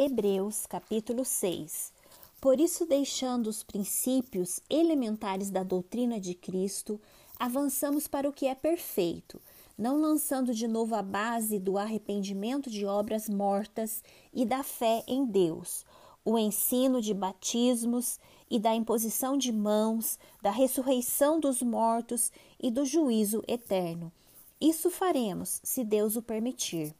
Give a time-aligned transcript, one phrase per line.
[0.00, 1.92] Hebreus capítulo 6.
[2.40, 7.00] Por isso, deixando os princípios elementares da doutrina de Cristo,
[7.36, 9.42] avançamos para o que é perfeito,
[9.76, 15.26] não lançando de novo a base do arrependimento de obras mortas e da fé em
[15.26, 15.84] Deus,
[16.24, 22.30] o ensino de batismos e da imposição de mãos, da ressurreição dos mortos
[22.62, 24.12] e do juízo eterno.
[24.60, 26.94] Isso faremos, se Deus o permitir.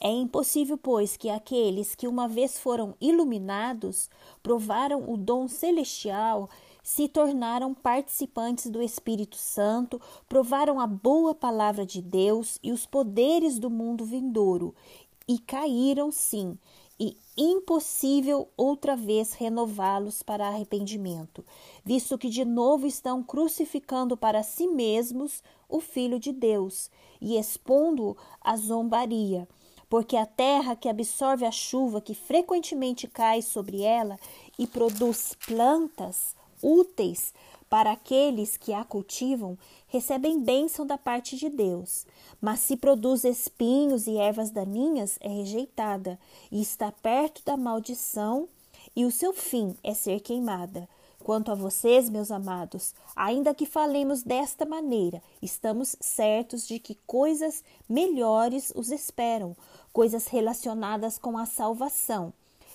[0.00, 4.08] É impossível, pois, que aqueles que uma vez foram iluminados,
[4.42, 6.48] provaram o dom celestial,
[6.84, 13.58] se tornaram participantes do Espírito Santo, provaram a boa palavra de Deus e os poderes
[13.58, 14.72] do mundo vindouro,
[15.26, 16.56] e caíram, sim,
[16.98, 21.44] e impossível outra vez renová-los para arrependimento,
[21.84, 26.88] visto que de novo estão crucificando para si mesmos o Filho de Deus
[27.20, 29.46] e expondo-o à zombaria
[29.88, 34.18] porque a terra que absorve a chuva que frequentemente cai sobre ela
[34.58, 37.32] e produz plantas úteis
[37.68, 42.06] para aqueles que a cultivam, recebem bênção da parte de Deus.
[42.40, 46.18] Mas se produz espinhos e ervas daninhas, é rejeitada
[46.50, 48.48] e está perto da maldição,
[48.96, 50.88] e o seu fim é ser queimada.
[51.22, 57.62] Quanto a vocês, meus amados, ainda que falemos desta maneira, estamos certos de que coisas
[57.88, 59.54] melhores os esperam,
[59.92, 62.32] coisas relacionadas com a salvação.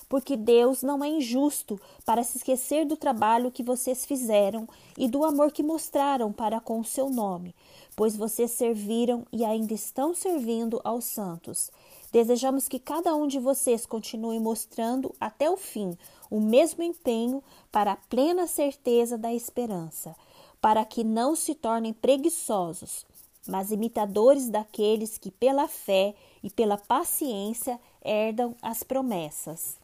[0.08, 5.24] Porque Deus não é injusto para se esquecer do trabalho que vocês fizeram e do
[5.24, 7.56] amor que mostraram para com o seu nome,
[7.96, 11.72] pois vocês serviram e ainda estão servindo aos santos.
[12.14, 15.97] Desejamos que cada um de vocês continue mostrando até o fim
[16.30, 20.16] o mesmo empenho para a plena certeza da esperança,
[20.61, 23.03] para que não se tornem preguiçosos,
[23.47, 29.80] mas imitadores daqueles que pela fé e pela paciência herdam as promessas.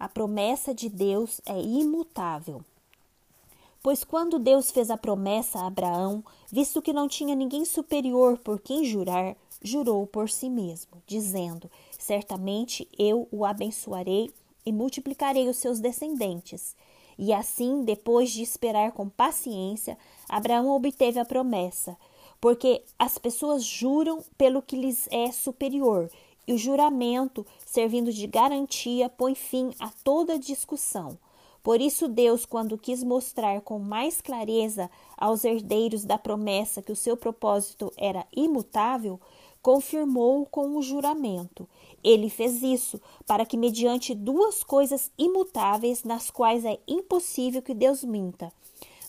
[0.00, 2.64] A promessa de Deus é imutável.
[3.80, 8.60] Pois quando Deus fez a promessa a Abraão, visto que não tinha ninguém superior por
[8.60, 14.30] quem jurar, jurou por si mesmo, dizendo: Certamente eu o abençoarei
[14.64, 16.76] e multiplicarei os seus descendentes.
[17.18, 21.96] E assim, depois de esperar com paciência, Abraão obteve a promessa
[22.42, 26.10] porque as pessoas juram pelo que lhes é superior,
[26.44, 31.16] e o juramento, servindo de garantia, põe fim a toda discussão.
[31.62, 36.96] Por isso, Deus, quando quis mostrar com mais clareza aos herdeiros da promessa que o
[36.96, 39.20] seu propósito era imutável,
[39.62, 41.68] confirmou com o juramento.
[42.02, 48.02] Ele fez isso para que, mediante duas coisas imutáveis, nas quais é impossível que Deus
[48.02, 48.52] minta,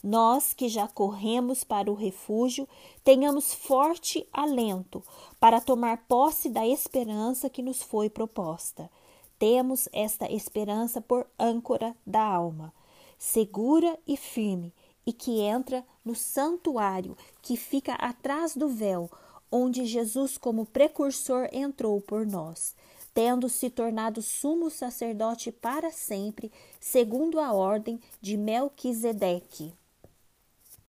[0.03, 2.67] nós que já corremos para o refúgio,
[3.05, 5.01] tenhamos forte alento
[5.39, 8.91] para tomar posse da esperança que nos foi proposta.
[9.39, 12.73] Temos esta esperança por âncora da alma,
[13.17, 14.73] segura e firme,
[15.05, 19.09] e que entra no santuário que fica atrás do véu,
[19.53, 22.73] onde Jesus, como precursor, entrou por nós
[23.13, 29.73] tendo se tornado sumo sacerdote para sempre, segundo a ordem de Melquisedeque.